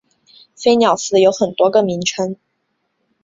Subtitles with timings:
[0.55, 2.35] 飞鸟寺有很多个名称。